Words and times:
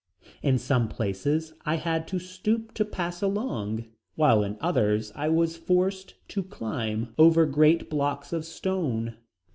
In 0.41 0.57
some 0.57 0.87
places 0.89 1.53
I 1.63 1.75
had 1.75 2.07
to 2.07 2.17
stoop 2.17 2.73
to 2.73 2.83
pass 2.83 3.21
along, 3.21 3.85
while 4.15 4.43
in 4.43 4.57
others 4.59 5.11
I 5.13 5.29
was 5.29 5.57
forced 5.57 6.15
to 6.29 6.41
climb 6.41 7.13
over 7.19 7.45
great 7.45 7.87
blocks 7.87 8.33
of 8.33 8.43
stone. 8.43 9.17